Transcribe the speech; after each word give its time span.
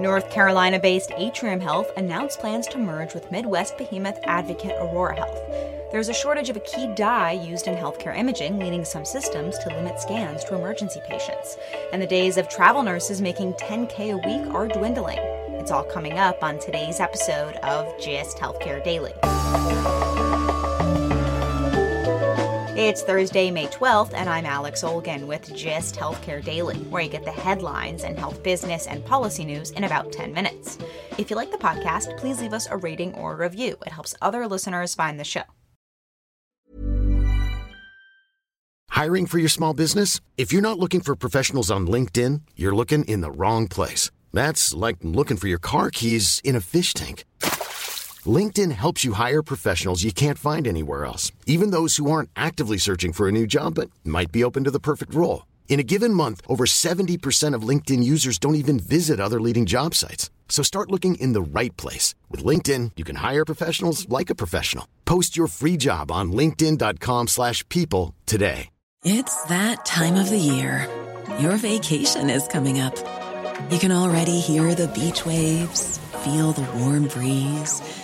North 0.00 0.28
Carolina 0.28 0.80
based 0.80 1.12
Atrium 1.16 1.60
Health 1.60 1.88
announced 1.96 2.40
plans 2.40 2.66
to 2.68 2.78
merge 2.78 3.14
with 3.14 3.30
Midwest 3.30 3.78
behemoth 3.78 4.18
Advocate 4.24 4.74
Aurora 4.80 5.14
Health. 5.14 5.38
There's 5.92 6.08
a 6.08 6.14
shortage 6.14 6.50
of 6.50 6.56
a 6.56 6.60
key 6.60 6.92
dye 6.96 7.32
used 7.32 7.68
in 7.68 7.76
healthcare 7.76 8.16
imaging, 8.16 8.58
leading 8.58 8.84
some 8.84 9.04
systems 9.04 9.56
to 9.58 9.68
limit 9.68 10.00
scans 10.00 10.42
to 10.44 10.56
emergency 10.56 11.00
patients. 11.08 11.56
And 11.92 12.02
the 12.02 12.08
days 12.08 12.36
of 12.36 12.48
travel 12.48 12.82
nurses 12.82 13.20
making 13.20 13.52
10K 13.54 14.12
a 14.12 14.16
week 14.16 14.52
are 14.52 14.66
dwindling. 14.66 15.18
It's 15.60 15.70
all 15.70 15.84
coming 15.84 16.18
up 16.18 16.42
on 16.42 16.58
today's 16.58 16.98
episode 16.98 17.54
of 17.56 17.86
GIST 18.00 18.36
Healthcare 18.38 18.82
Daily. 18.82 20.23
It's 22.76 23.04
Thursday, 23.04 23.52
May 23.52 23.68
12th, 23.68 24.14
and 24.14 24.28
I'm 24.28 24.44
Alex 24.44 24.82
Olgin 24.82 25.28
with 25.28 25.54
GIST 25.54 25.94
Healthcare 25.94 26.44
Daily, 26.44 26.78
where 26.90 27.04
you 27.04 27.08
get 27.08 27.24
the 27.24 27.30
headlines 27.30 28.02
and 28.02 28.18
health 28.18 28.42
business 28.42 28.88
and 28.88 29.04
policy 29.04 29.44
news 29.44 29.70
in 29.70 29.84
about 29.84 30.10
10 30.10 30.32
minutes. 30.32 30.78
If 31.16 31.30
you 31.30 31.36
like 31.36 31.52
the 31.52 31.56
podcast, 31.56 32.18
please 32.18 32.40
leave 32.40 32.52
us 32.52 32.66
a 32.68 32.76
rating 32.76 33.14
or 33.14 33.36
review. 33.36 33.76
It 33.86 33.92
helps 33.92 34.16
other 34.20 34.48
listeners 34.48 34.92
find 34.92 35.20
the 35.20 35.24
show. 35.24 35.44
Hiring 38.88 39.26
for 39.26 39.38
your 39.38 39.48
small 39.48 39.72
business? 39.72 40.20
If 40.36 40.52
you're 40.52 40.60
not 40.60 40.80
looking 40.80 41.00
for 41.00 41.14
professionals 41.14 41.70
on 41.70 41.86
LinkedIn, 41.86 42.40
you're 42.56 42.74
looking 42.74 43.04
in 43.04 43.20
the 43.20 43.30
wrong 43.30 43.68
place. 43.68 44.10
That's 44.32 44.74
like 44.74 44.96
looking 45.02 45.36
for 45.36 45.46
your 45.46 45.60
car 45.60 45.90
keys 45.90 46.40
in 46.42 46.56
a 46.56 46.60
fish 46.60 46.92
tank. 46.92 47.24
LinkedIn 48.26 48.72
helps 48.72 49.04
you 49.04 49.14
hire 49.14 49.42
professionals 49.42 50.04
you 50.04 50.12
can't 50.12 50.38
find 50.38 50.66
anywhere 50.66 51.04
else, 51.04 51.32
even 51.46 51.70
those 51.70 51.96
who 51.96 52.10
aren't 52.10 52.30
actively 52.36 52.78
searching 52.78 53.12
for 53.12 53.28
a 53.28 53.32
new 53.32 53.46
job 53.46 53.74
but 53.74 53.90
might 54.04 54.30
be 54.30 54.44
open 54.44 54.62
to 54.64 54.70
the 54.70 54.80
perfect 54.80 55.12
role. 55.14 55.46
In 55.68 55.80
a 55.80 55.82
given 55.82 56.14
month, 56.14 56.40
over 56.46 56.64
70% 56.66 57.54
of 57.54 57.68
LinkedIn 57.68 58.04
users 58.04 58.38
don't 58.38 58.54
even 58.54 58.78
visit 58.78 59.18
other 59.18 59.40
leading 59.40 59.66
job 59.66 59.94
sites. 59.94 60.30
So 60.48 60.62
start 60.62 60.90
looking 60.90 61.16
in 61.16 61.32
the 61.32 61.42
right 61.42 61.76
place. 61.76 62.14
With 62.30 62.44
LinkedIn, 62.44 62.92
you 62.96 63.02
can 63.02 63.16
hire 63.16 63.44
professionals 63.44 64.08
like 64.08 64.30
a 64.30 64.36
professional. 64.36 64.86
Post 65.04 65.36
your 65.36 65.48
free 65.48 65.76
job 65.76 66.12
on 66.12 66.30
linkedin.com 66.30 67.26
slash 67.26 67.68
people 67.68 68.14
today. 68.26 68.68
It's 69.04 69.42
that 69.44 69.84
time 69.84 70.14
of 70.14 70.30
the 70.30 70.38
year. 70.38 70.88
Your 71.38 71.58
vacation 71.58 72.30
is 72.30 72.48
coming 72.48 72.80
up. 72.80 72.96
You 73.70 73.78
can 73.78 73.92
already 73.92 74.40
hear 74.40 74.74
the 74.74 74.88
beach 74.88 75.26
waves, 75.26 75.98
feel 76.24 76.52
the 76.52 76.66
warm 76.78 77.08
breeze 77.08 78.03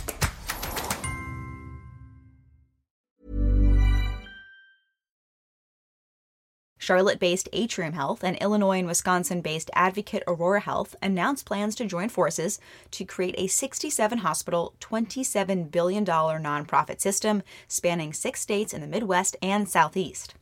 Charlotte 6.91 7.21
based 7.21 7.47
Atrium 7.53 7.93
Health 7.93 8.21
and 8.21 8.35
Illinois 8.39 8.79
and 8.79 8.85
Wisconsin 8.85 9.39
based 9.39 9.71
Advocate 9.73 10.23
Aurora 10.27 10.59
Health 10.59 10.93
announced 11.01 11.45
plans 11.45 11.73
to 11.75 11.85
join 11.85 12.09
forces 12.09 12.59
to 12.91 13.05
create 13.05 13.33
a 13.37 13.47
67 13.47 14.17
hospital, 14.17 14.73
$27 14.81 15.71
billion 15.71 16.03
nonprofit 16.03 16.99
system 16.99 17.43
spanning 17.69 18.11
six 18.11 18.41
states 18.41 18.73
in 18.73 18.81
the 18.81 18.87
Midwest 18.87 19.37
and 19.41 19.69
Southeast. 19.69 20.33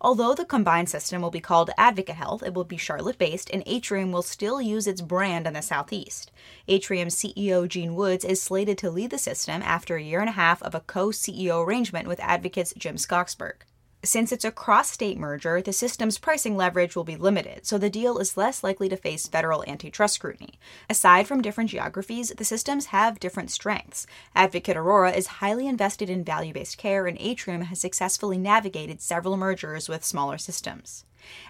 Although 0.00 0.36
the 0.36 0.44
combined 0.44 0.88
system 0.88 1.22
will 1.22 1.32
be 1.32 1.40
called 1.40 1.70
Advocate 1.76 2.14
Health, 2.14 2.44
it 2.44 2.54
will 2.54 2.62
be 2.62 2.76
Charlotte 2.76 3.18
based, 3.18 3.50
and 3.50 3.64
Atrium 3.66 4.12
will 4.12 4.22
still 4.22 4.62
use 4.62 4.86
its 4.86 5.00
brand 5.00 5.44
in 5.44 5.54
the 5.54 5.60
Southeast. 5.60 6.30
Atrium 6.68 7.08
CEO 7.08 7.66
Gene 7.66 7.96
Woods 7.96 8.24
is 8.24 8.40
slated 8.40 8.78
to 8.78 8.92
lead 8.92 9.10
the 9.10 9.18
system 9.18 9.60
after 9.60 9.96
a 9.96 10.02
year 10.02 10.20
and 10.20 10.28
a 10.28 10.34
half 10.34 10.62
of 10.62 10.72
a 10.72 10.80
co 10.80 11.08
CEO 11.08 11.66
arrangement 11.66 12.06
with 12.06 12.20
Advocate's 12.20 12.74
Jim 12.78 12.94
Skogsbergh. 12.94 13.62
Since 14.06 14.30
it's 14.30 14.44
a 14.44 14.52
cross 14.52 14.88
state 14.88 15.18
merger, 15.18 15.60
the 15.60 15.72
system's 15.72 16.16
pricing 16.16 16.56
leverage 16.56 16.94
will 16.94 17.02
be 17.02 17.16
limited, 17.16 17.66
so 17.66 17.76
the 17.76 17.90
deal 17.90 18.18
is 18.18 18.36
less 18.36 18.62
likely 18.62 18.88
to 18.88 18.96
face 18.96 19.26
federal 19.26 19.64
antitrust 19.66 20.14
scrutiny. 20.14 20.60
Aside 20.88 21.26
from 21.26 21.42
different 21.42 21.70
geographies, 21.70 22.28
the 22.28 22.44
systems 22.44 22.86
have 22.86 23.18
different 23.18 23.50
strengths. 23.50 24.06
Advocate 24.32 24.76
Aurora 24.76 25.10
is 25.10 25.26
highly 25.42 25.66
invested 25.66 26.08
in 26.08 26.22
value 26.22 26.52
based 26.52 26.78
care, 26.78 27.08
and 27.08 27.18
Atrium 27.18 27.62
has 27.62 27.80
successfully 27.80 28.38
navigated 28.38 29.00
several 29.00 29.36
mergers 29.36 29.88
with 29.88 30.04
smaller 30.04 30.38
systems. 30.38 31.04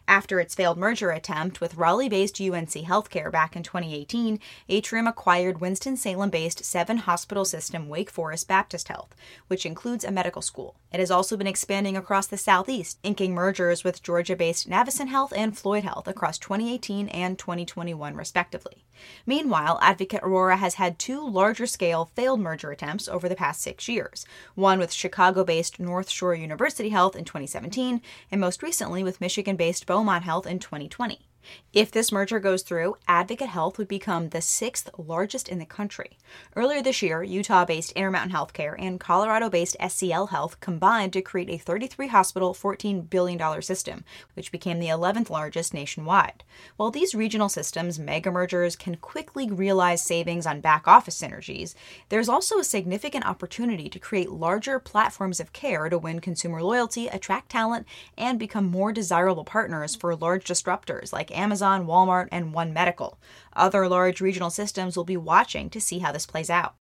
After 0.09 0.41
its 0.41 0.55
failed 0.55 0.79
merger 0.79 1.11
attempt 1.11 1.61
with 1.61 1.77
Raleigh 1.77 2.09
based 2.09 2.41
UNC 2.41 2.71
Healthcare 2.71 3.31
back 3.31 3.57
in 3.57 3.63
2018, 3.63 4.39
Atrium 4.69 5.07
acquired 5.07 5.61
Winston-Salem 5.61 6.31
based 6.31 6.65
seven 6.65 6.99
hospital 6.99 7.45
system 7.45 7.89
Wake 7.89 8.11
Forest 8.11 8.49
Baptist 8.49 8.89
Health, 8.89 9.15
which 9.49 9.67
includes 9.67 10.05
a 10.05 10.11
medical 10.11 10.43
school. 10.43 10.77
It 10.93 11.01
has 11.01 11.11
also 11.11 11.37
been 11.37 11.47
expanding 11.47 11.97
across 11.97 12.27
the 12.27 12.39
Southeast, 12.39 12.99
inking 13.03 13.35
mergers 13.35 13.85
with 13.85 14.03
Georgia 14.03 14.37
based 14.37 14.69
Navicent 14.69 15.09
Health 15.09 15.33
and 15.37 15.57
Floyd 15.57 15.85
Health 15.85 16.09
across 16.09 16.39
2018 16.39 17.09
and 17.09 17.39
2021, 17.39 18.15
respectively. 18.15 18.85
Meanwhile, 19.27 19.79
Advocate 19.83 20.23
Aurora 20.23 20.57
has 20.57 20.75
had 20.75 20.99
two 20.99 21.27
larger 21.29 21.67
scale 21.67 22.11
failed 22.15 22.41
merger 22.41 22.71
attempts 22.71 23.09
over 23.09 23.29
the 23.29 23.37
past 23.37 23.61
six 23.61 23.89
years 23.89 24.25
one 24.55 24.79
with 24.79 24.93
Chicago 24.93 25.45
based 25.45 25.79
North 25.79 26.09
Shore 26.09 26.35
University 26.35 26.89
Health 26.89 27.15
in 27.15 27.25
2017, 27.25 28.01
and 28.31 28.41
most 28.41 28.63
recently 28.63 29.03
with 29.03 29.21
Michigan 29.21 29.57
based 29.57 29.66
Beaumont 29.85 30.23
Health 30.23 30.47
in 30.47 30.59
2020. 30.59 31.26
If 31.73 31.91
this 31.91 32.11
merger 32.11 32.41
goes 32.41 32.63
through, 32.63 32.97
Advocate 33.07 33.49
Health 33.49 33.77
would 33.77 33.87
become 33.87 34.31
the 34.31 34.41
sixth 34.41 34.89
largest 34.97 35.47
in 35.47 35.59
the 35.59 35.67
country. 35.67 36.17
Earlier 36.55 36.83
this 36.83 37.03
year, 37.03 37.23
Utah 37.23 37.67
based 37.67 37.93
Intermountain 37.93 38.33
Healthcare 38.33 38.75
and 38.79 38.99
Colorado 38.99 39.51
based 39.51 39.77
SCL 39.79 40.31
Health 40.31 40.59
combined 40.61 41.13
to 41.13 41.21
create 41.21 41.51
a 41.51 41.59
33 41.59 42.09
hospital, 42.09 42.55
$14 42.55 43.11
billion 43.11 43.61
system, 43.61 44.05
which 44.33 44.51
became 44.51 44.79
the 44.79 44.87
11th 44.87 45.29
largest 45.29 45.75
nationwide. 45.75 46.45
While 46.79 46.91
these 46.91 47.15
regional 47.15 47.51
systems, 47.51 47.99
mega 47.99 48.31
mergers, 48.31 48.75
can 48.75 48.97
quickly 48.97 49.51
realize 49.51 50.03
savings 50.03 50.47
on 50.47 50.63
back 50.63 50.89
office 50.89 51.21
synergies, 51.21 51.75
there's 52.09 52.31
also 52.31 52.59
a 52.59 52.65
significant 52.65 53.27
opportunity 53.27 53.91
to 53.91 53.99
create 53.99 54.31
larger 54.31 54.79
platforms 54.79 55.41
of 55.41 55.53
care 55.53 55.91
to 55.91 55.99
win 55.99 56.21
consumer 56.21 56.63
loyalty, 56.63 57.07
attract 57.09 57.51
talent, 57.51 57.87
and 58.17 58.39
become 58.39 58.65
more 58.65 58.93
desirable 58.93 59.45
partners 59.45 59.95
for 59.95 60.17
large 60.17 60.45
disruptors 60.45 61.13
like 61.13 61.36
Amazon, 61.37 61.87
Walmart, 61.87 62.29
and 62.33 62.53
One 62.53 62.73
Medical. 62.73 63.21
Other 63.55 63.89
large 63.89 64.21
regional 64.21 64.51
systems 64.51 64.97
will 64.97 65.05
be 65.05 65.17
watching 65.17 65.71
to 65.71 65.81
see 65.81 66.01
how 66.01 66.13
this 66.13 66.27
plays 66.27 66.51
out. 66.51 66.75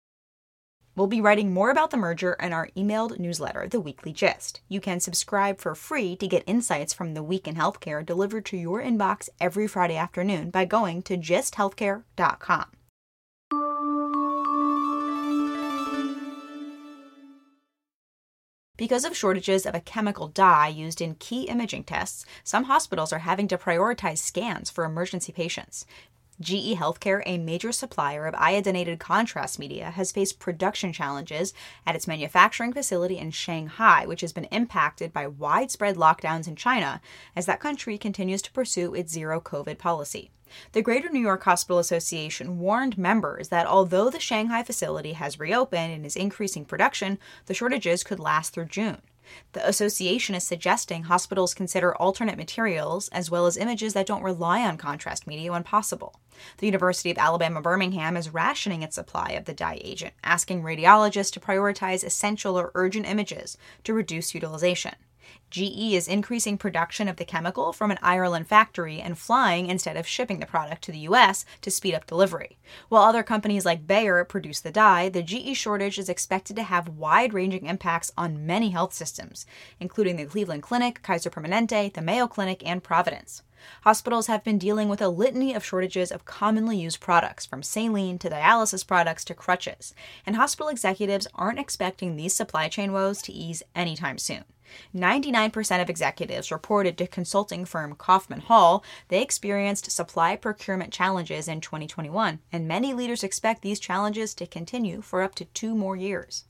We'll 0.95 1.07
be 1.07 1.19
writing 1.19 1.53
more 1.53 1.71
about 1.71 1.91
the 1.91 1.97
merger 1.97 2.33
in 2.39 2.53
our 2.53 2.69
emailed 2.77 3.19
newsletter, 3.19 3.67
The 3.67 3.81
Weekly 3.81 4.13
Gist. 4.13 4.61
You 4.69 4.79
can 4.79 5.01
subscribe 5.01 5.59
for 5.59 5.75
free 5.75 6.15
to 6.15 6.27
get 6.27 6.43
insights 6.47 6.93
from 6.93 7.13
the 7.13 7.23
week 7.23 7.49
in 7.49 7.55
healthcare 7.55 8.05
delivered 8.05 8.45
to 8.45 8.57
your 8.57 8.81
inbox 8.81 9.27
every 9.41 9.67
Friday 9.67 9.97
afternoon 9.97 10.51
by 10.51 10.63
going 10.63 11.01
to 11.03 11.17
gisthealthcare.com. 11.17 12.65
Because 18.77 19.05
of 19.05 19.15
shortages 19.15 19.65
of 19.65 19.73
a 19.73 19.79
chemical 19.79 20.27
dye 20.27 20.67
used 20.67 20.99
in 20.99 21.15
key 21.15 21.43
imaging 21.43 21.85
tests, 21.85 22.25
some 22.43 22.65
hospitals 22.65 23.13
are 23.13 23.19
having 23.19 23.47
to 23.47 23.57
prioritize 23.57 24.17
scans 24.17 24.69
for 24.69 24.83
emergency 24.83 25.31
patients. 25.31 25.85
GE 26.41 26.75
Healthcare, 26.75 27.23
a 27.25 27.37
major 27.37 27.71
supplier 27.71 28.25
of 28.25 28.35
iodinated 28.35 28.99
contrast 28.99 29.57
media, 29.57 29.91
has 29.91 30.11
faced 30.11 30.37
production 30.37 30.91
challenges 30.91 31.53
at 31.87 31.95
its 31.95 32.07
manufacturing 32.07 32.73
facility 32.73 33.17
in 33.17 33.31
Shanghai, 33.31 34.05
which 34.05 34.19
has 34.19 34.33
been 34.33 34.45
impacted 34.45 35.13
by 35.13 35.27
widespread 35.27 35.95
lockdowns 35.95 36.47
in 36.47 36.57
China 36.57 36.99
as 37.37 37.45
that 37.45 37.61
country 37.61 37.97
continues 37.97 38.41
to 38.41 38.51
pursue 38.51 38.93
its 38.93 39.13
zero 39.13 39.39
COVID 39.39 39.77
policy. 39.77 40.29
The 40.73 40.81
Greater 40.81 41.09
New 41.09 41.21
York 41.21 41.43
Hospital 41.43 41.79
Association 41.79 42.59
warned 42.59 42.97
members 42.97 43.47
that 43.47 43.65
although 43.65 44.09
the 44.09 44.19
Shanghai 44.19 44.61
facility 44.61 45.13
has 45.13 45.39
reopened 45.39 45.93
and 45.93 46.05
is 46.05 46.15
increasing 46.15 46.65
production, 46.65 47.17
the 47.45 47.53
shortages 47.53 48.03
could 48.03 48.19
last 48.19 48.53
through 48.53 48.65
June. 48.65 49.01
The 49.53 49.67
association 49.67 50.35
is 50.35 50.43
suggesting 50.43 51.03
hospitals 51.03 51.53
consider 51.53 51.95
alternate 51.95 52.37
materials 52.37 53.07
as 53.09 53.31
well 53.31 53.45
as 53.45 53.57
images 53.57 53.93
that 53.93 54.05
don't 54.05 54.23
rely 54.23 54.61
on 54.61 54.77
contrast 54.77 55.27
media 55.27 55.51
when 55.51 55.63
possible. 55.63 56.19
The 56.57 56.65
University 56.65 57.11
of 57.11 57.17
Alabama 57.17 57.61
Birmingham 57.61 58.17
is 58.17 58.33
rationing 58.33 58.81
its 58.81 58.95
supply 58.95 59.31
of 59.31 59.45
the 59.45 59.53
dye 59.53 59.79
agent, 59.83 60.13
asking 60.23 60.63
radiologists 60.63 61.31
to 61.33 61.39
prioritize 61.39 62.03
essential 62.03 62.57
or 62.57 62.71
urgent 62.75 63.07
images 63.07 63.57
to 63.83 63.93
reduce 63.93 64.33
utilization. 64.33 64.95
GE 65.49 65.93
is 65.93 66.07
increasing 66.07 66.57
production 66.57 67.07
of 67.07 67.15
the 67.15 67.23
chemical 67.23 67.71
from 67.71 67.91
an 67.91 67.99
Ireland 68.01 68.47
factory 68.47 68.99
and 68.99 69.17
flying 69.17 69.67
instead 69.67 69.95
of 69.95 70.07
shipping 70.07 70.39
the 70.39 70.45
product 70.45 70.83
to 70.83 70.91
the 70.91 70.99
US 70.99 71.45
to 71.61 71.71
speed 71.71 71.93
up 71.93 72.05
delivery. 72.07 72.57
While 72.89 73.03
other 73.03 73.23
companies 73.23 73.65
like 73.65 73.87
Bayer 73.87 74.23
produce 74.25 74.59
the 74.59 74.71
dye, 74.71 75.07
the 75.09 75.23
GE 75.23 75.55
shortage 75.55 75.97
is 75.97 76.09
expected 76.09 76.55
to 76.57 76.63
have 76.63 76.89
wide 76.89 77.33
ranging 77.33 77.67
impacts 77.67 78.11
on 78.17 78.45
many 78.45 78.71
health 78.71 78.93
systems, 78.93 79.45
including 79.79 80.15
the 80.17 80.25
Cleveland 80.25 80.63
Clinic, 80.63 81.01
Kaiser 81.03 81.29
Permanente, 81.29 81.93
the 81.93 82.01
Mayo 82.01 82.27
Clinic, 82.27 82.61
and 82.65 82.83
Providence. 82.83 83.43
Hospitals 83.81 84.27
have 84.27 84.43
been 84.43 84.57
dealing 84.57 84.89
with 84.89 85.01
a 85.01 85.09
litany 85.09 85.53
of 85.53 85.63
shortages 85.63 86.11
of 86.11 86.25
commonly 86.25 86.77
used 86.77 86.99
products, 86.99 87.45
from 87.45 87.63
saline 87.63 88.19
to 88.19 88.29
dialysis 88.29 88.85
products 88.85 89.25
to 89.25 89.33
crutches, 89.33 89.93
and 90.25 90.35
hospital 90.35 90.69
executives 90.69 91.27
aren't 91.33 91.59
expecting 91.59 92.15
these 92.15 92.33
supply 92.33 92.67
chain 92.67 92.91
woes 92.91 93.21
to 93.23 93.31
ease 93.31 93.63
anytime 93.75 94.17
soon. 94.17 94.43
99% 94.95 95.81
of 95.81 95.89
executives 95.89 96.51
reported 96.51 96.97
to 96.97 97.07
consulting 97.07 97.65
firm 97.65 97.95
Kaufman 97.95 98.41
Hall 98.41 98.83
they 99.07 99.21
experienced 99.21 99.91
supply 99.91 100.35
procurement 100.35 100.91
challenges 100.91 101.47
in 101.47 101.61
2021, 101.61 102.39
and 102.51 102.67
many 102.67 102.93
leaders 102.93 103.23
expect 103.23 103.61
these 103.61 103.79
challenges 103.79 104.33
to 104.35 104.47
continue 104.47 105.01
for 105.01 105.21
up 105.21 105.35
to 105.35 105.45
two 105.45 105.75
more 105.75 105.95
years. 105.95 106.45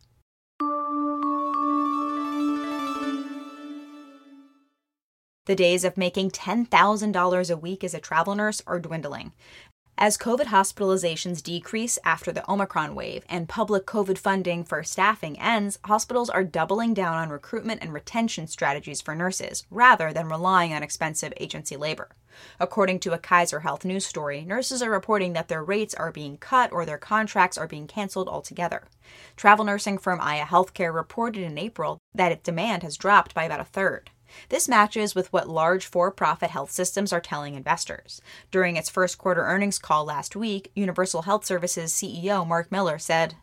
The 5.46 5.56
days 5.56 5.84
of 5.84 5.96
making 5.96 6.32
$10,000 6.32 7.52
a 7.52 7.58
week 7.58 7.84
as 7.84 7.94
a 7.94 8.00
travel 8.00 8.34
nurse 8.34 8.64
are 8.66 8.80
dwindling. 8.80 9.32
As 9.98 10.18
COVID 10.18 10.48
hospitalizations 10.48 11.42
decrease 11.42 11.98
after 12.04 12.34
the 12.34 12.44
Omicron 12.52 12.96
wave 12.96 13.24
and 13.30 13.48
public 13.48 13.86
COVID 13.86 14.18
funding 14.18 14.66
for 14.66 14.84
staffing 14.84 15.40
ends, 15.40 15.80
hospitals 15.86 16.30
are 16.30 16.44
doubling 16.44 16.94
down 16.94 17.16
on 17.16 17.30
recruitment 17.30 17.82
and 17.82 17.94
retention 17.94 18.48
strategies 18.48 19.00
for 19.00 19.16
nurses 19.16 19.66
rather 19.72 20.12
than 20.12 20.28
relying 20.28 20.74
on 20.74 20.84
expensive 20.84 21.32
agency 21.38 21.78
labor. 21.78 22.10
According 22.60 23.00
to 23.00 23.14
a 23.14 23.18
Kaiser 23.18 23.62
Health 23.62 23.86
news 23.86 24.06
story, 24.06 24.44
nurses 24.44 24.84
are 24.84 24.92
reporting 24.92 25.32
that 25.32 25.48
their 25.48 25.64
rates 25.64 25.94
are 25.94 26.12
being 26.12 26.36
cut 26.40 26.74
or 26.74 26.86
their 26.86 26.98
contracts 26.98 27.58
are 27.58 27.68
being 27.68 27.88
canceled 27.88 28.28
altogether. 28.28 28.90
Travel 29.38 29.64
nursing 29.64 29.98
firm 29.98 30.20
Aya 30.20 30.44
Healthcare 30.44 30.94
reported 30.94 31.44
in 31.44 31.58
April 31.58 32.00
that 32.14 32.34
its 32.34 32.44
demand 32.44 32.84
has 32.84 32.98
dropped 32.98 33.34
by 33.34 33.46
about 33.46 33.62
a 33.62 33.64
third. 33.64 34.10
This 34.50 34.68
matches 34.68 35.16
with 35.16 35.32
what 35.34 35.50
large 35.50 35.86
for 35.86 36.12
profit 36.12 36.52
health 36.52 36.72
systems 36.72 37.12
are 37.14 37.22
telling 37.22 37.56
investors. 37.56 38.22
During 38.52 38.76
its 38.76 38.90
first 38.90 39.18
quarter 39.18 39.42
earnings 39.44 39.80
call 39.80 40.06
last 40.06 40.36
week, 40.36 40.72
Universal 40.76 41.24
Health 41.24 41.46
Services 41.46 41.92
CEO 41.92 42.46
Marc 42.46 42.72
Miller 42.72 42.98
said, 42.98 43.36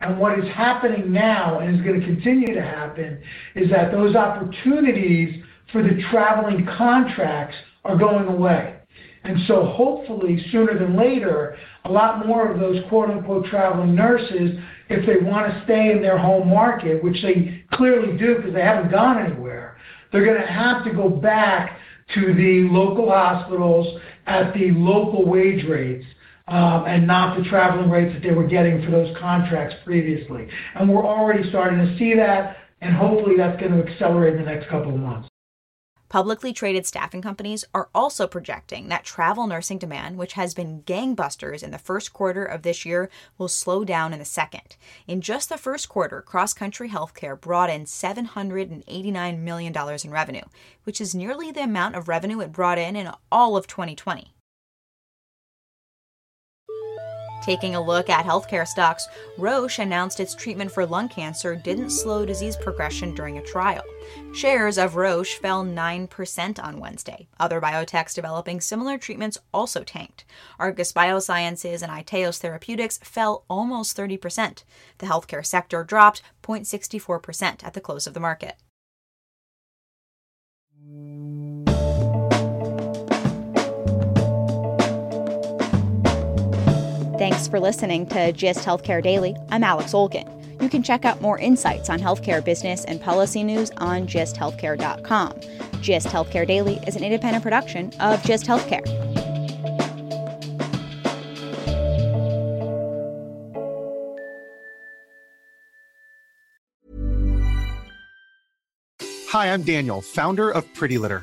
and 0.00 0.18
what 0.18 0.38
is 0.38 0.44
happening 0.54 1.10
now 1.10 1.60
and 1.60 1.74
is 1.74 1.82
going 1.82 2.00
to 2.00 2.06
continue 2.06 2.54
to 2.54 2.62
happen 2.62 3.22
is 3.54 3.70
that 3.70 3.92
those 3.92 4.14
opportunities 4.14 5.42
for 5.72 5.82
the 5.82 6.02
traveling 6.10 6.66
contracts 6.76 7.56
are 7.84 7.96
going 7.96 8.26
away. 8.26 8.76
And 9.24 9.38
so 9.48 9.66
hopefully 9.66 10.44
sooner 10.52 10.78
than 10.78 10.96
later, 10.96 11.56
a 11.84 11.90
lot 11.90 12.26
more 12.26 12.50
of 12.50 12.60
those 12.60 12.82
quote 12.88 13.10
unquote 13.10 13.46
traveling 13.46 13.94
nurses, 13.94 14.58
if 14.88 15.04
they 15.06 15.16
want 15.16 15.52
to 15.52 15.64
stay 15.64 15.90
in 15.90 16.00
their 16.00 16.18
home 16.18 16.48
market, 16.48 17.02
which 17.02 17.20
they 17.22 17.64
clearly 17.72 18.16
do 18.16 18.36
because 18.36 18.54
they 18.54 18.62
haven't 18.62 18.92
gone 18.92 19.18
anywhere, 19.18 19.45
they're 20.12 20.24
going 20.24 20.40
to 20.40 20.46
have 20.46 20.84
to 20.84 20.92
go 20.92 21.08
back 21.08 21.78
to 22.14 22.34
the 22.34 22.68
local 22.70 23.10
hospitals 23.10 24.00
at 24.26 24.52
the 24.54 24.70
local 24.72 25.26
wage 25.26 25.64
rates 25.66 26.04
um, 26.48 26.84
and 26.86 27.06
not 27.06 27.36
the 27.36 27.44
traveling 27.44 27.90
rates 27.90 28.14
that 28.14 28.22
they 28.22 28.32
were 28.32 28.46
getting 28.46 28.84
for 28.84 28.90
those 28.90 29.14
contracts 29.18 29.74
previously. 29.84 30.48
And 30.74 30.88
we're 30.88 31.06
already 31.06 31.48
starting 31.48 31.78
to 31.78 31.98
see 31.98 32.14
that, 32.14 32.56
and 32.80 32.94
hopefully 32.94 33.36
that's 33.36 33.60
going 33.60 33.72
to 33.72 33.90
accelerate 33.90 34.34
in 34.34 34.44
the 34.44 34.50
next 34.50 34.68
couple 34.68 34.94
of 34.94 35.00
months. 35.00 35.28
Publicly 36.08 36.52
traded 36.52 36.86
staffing 36.86 37.20
companies 37.20 37.64
are 37.74 37.88
also 37.92 38.28
projecting 38.28 38.88
that 38.88 39.04
travel 39.04 39.48
nursing 39.48 39.78
demand, 39.78 40.16
which 40.16 40.34
has 40.34 40.54
been 40.54 40.82
gangbusters 40.82 41.64
in 41.64 41.72
the 41.72 41.78
first 41.78 42.12
quarter 42.12 42.44
of 42.44 42.62
this 42.62 42.86
year, 42.86 43.10
will 43.38 43.48
slow 43.48 43.84
down 43.84 44.12
in 44.12 44.20
the 44.20 44.24
second. 44.24 44.76
In 45.08 45.20
just 45.20 45.48
the 45.48 45.58
first 45.58 45.88
quarter, 45.88 46.22
cross 46.22 46.54
country 46.54 46.90
healthcare 46.90 47.40
brought 47.40 47.70
in 47.70 47.86
$789 47.86 49.38
million 49.40 49.74
in 50.04 50.10
revenue, 50.12 50.44
which 50.84 51.00
is 51.00 51.12
nearly 51.12 51.50
the 51.50 51.64
amount 51.64 51.96
of 51.96 52.06
revenue 52.06 52.38
it 52.40 52.52
brought 52.52 52.78
in 52.78 52.94
in 52.94 53.10
all 53.32 53.56
of 53.56 53.66
2020. 53.66 54.35
Taking 57.46 57.76
a 57.76 57.80
look 57.80 58.10
at 58.10 58.26
healthcare 58.26 58.66
stocks, 58.66 59.06
Roche 59.38 59.78
announced 59.78 60.18
its 60.18 60.34
treatment 60.34 60.72
for 60.72 60.84
lung 60.84 61.08
cancer 61.08 61.54
didn't 61.54 61.90
slow 61.90 62.26
disease 62.26 62.56
progression 62.56 63.14
during 63.14 63.38
a 63.38 63.42
trial. 63.42 63.84
Shares 64.34 64.78
of 64.78 64.96
Roche 64.96 65.36
fell 65.36 65.64
9% 65.64 66.60
on 66.60 66.80
Wednesday. 66.80 67.28
Other 67.38 67.60
biotechs 67.60 68.16
developing 68.16 68.60
similar 68.60 68.98
treatments 68.98 69.38
also 69.54 69.84
tanked. 69.84 70.24
Arcus 70.58 70.92
Biosciences 70.92 71.82
and 71.82 71.92
iTeos 71.92 72.38
Therapeutics 72.38 72.98
fell 73.04 73.44
almost 73.48 73.96
30%. 73.96 74.64
The 74.98 75.06
healthcare 75.06 75.46
sector 75.46 75.84
dropped 75.84 76.22
0.64% 76.42 77.64
at 77.64 77.74
the 77.74 77.80
close 77.80 78.08
of 78.08 78.14
the 78.14 78.18
market. 78.18 78.56
For 87.48 87.60
listening 87.60 88.06
to 88.08 88.32
GIST 88.32 88.64
Healthcare 88.64 89.00
Daily. 89.00 89.36
I'm 89.50 89.62
Alex 89.62 89.92
Olgin. 89.92 90.28
You 90.60 90.68
can 90.68 90.82
check 90.82 91.04
out 91.04 91.20
more 91.20 91.38
insights 91.38 91.88
on 91.88 92.00
healthcare 92.00 92.44
business 92.44 92.84
and 92.86 93.00
policy 93.00 93.44
news 93.44 93.70
on 93.76 94.08
gisthealthcare.com. 94.08 95.40
GIST 95.80 96.08
Healthcare 96.08 96.46
Daily 96.46 96.80
is 96.88 96.96
an 96.96 97.04
independent 97.04 97.44
production 97.44 97.92
of 98.00 98.20
GIST 98.24 98.46
Healthcare. 98.46 98.84
Hi, 109.30 109.52
I'm 109.52 109.62
Daniel, 109.62 110.02
founder 110.02 110.50
of 110.50 110.64
Pretty 110.74 110.98
Litter. 110.98 111.22